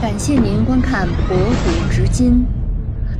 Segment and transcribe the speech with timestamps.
[0.00, 2.32] 感谢您观看《博古知今》，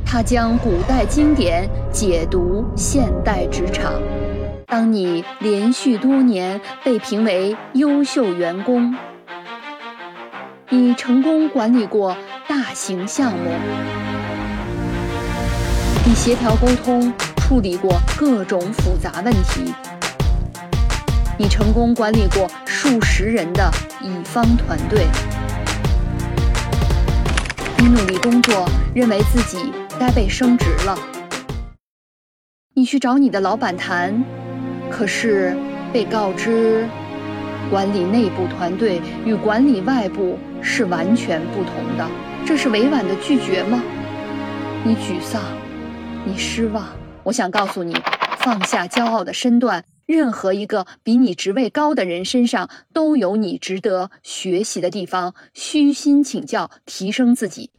[0.03, 3.93] 他将古代经典解读现代职场。
[4.65, 8.95] 当你连续多年被评为优秀员工，
[10.69, 12.17] 你成功管理过
[12.47, 13.51] 大型项目，
[16.03, 19.71] 你协调沟通处理过各种复杂问题，
[21.37, 23.71] 你成功管理过数十人的
[24.01, 25.05] 乙方团队。
[27.81, 30.95] 你努力工作，认为自己该被升职了。
[32.75, 34.23] 你去找你的老板谈，
[34.91, 35.57] 可是
[35.91, 36.87] 被告知，
[37.71, 42.07] 管理内部团队与管理外部是完全不同的。
[42.45, 43.81] 这是委婉的拒绝吗？
[44.83, 45.41] 你沮丧，
[46.23, 46.85] 你失望。
[47.23, 47.99] 我想告诉你，
[48.41, 49.83] 放下骄傲的身段。
[50.11, 57.71] 任何一个比你职位高的人身上都有你值得学习的地方，虚心请教，提升自己。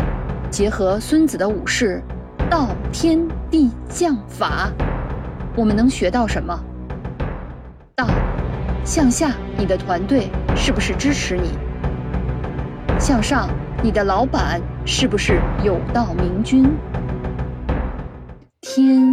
[0.51, 2.03] 结合孙子的武士
[2.49, 4.73] 道天地将法，
[5.55, 6.59] 我们能学到什么？
[7.95, 8.09] 道，
[8.83, 11.51] 向下，你的团队是不是支持你？
[12.99, 13.51] 向上，
[13.83, 16.65] 你的老板是不是有道明君？
[18.63, 19.13] 天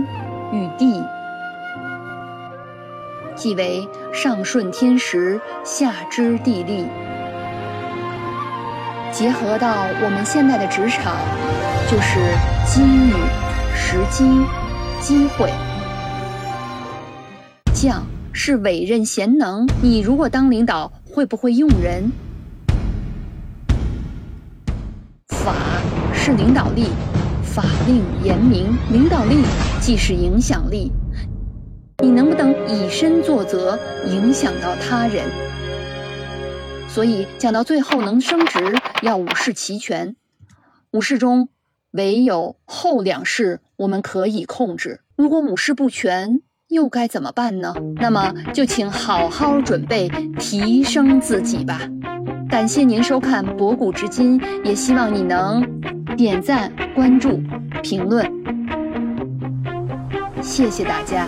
[0.54, 1.04] 与地。
[3.40, 6.86] 即为上顺天时，下知地利。
[9.14, 11.16] 结合到我们现在的职场，
[11.90, 12.20] 就是
[12.68, 13.14] 机遇、
[13.74, 14.26] 时机、
[15.00, 15.50] 机会。
[17.74, 22.12] 将是委任贤能，你如果当领导，会不会用人？
[25.30, 25.56] 法
[26.14, 26.88] 是领导力，
[27.42, 29.46] 法令严明，领导力
[29.80, 30.92] 即是影响力。
[32.02, 35.26] 你能不能以身作则，影响到他人？
[36.88, 38.58] 所以讲到最后，能升职
[39.02, 40.16] 要五事齐全。
[40.92, 41.50] 五事中，
[41.92, 45.02] 唯有后两事我们可以控制。
[45.18, 46.40] 如果五事不全，
[46.70, 47.76] 又该怎么办呢？
[47.98, 50.10] 那么就请好好准备，
[50.40, 51.82] 提升自己吧。
[52.50, 55.62] 感谢您收看《博古至今》，也希望你能
[56.16, 57.42] 点赞、关注、
[57.84, 58.26] 评论。
[60.42, 61.28] 谢谢大家。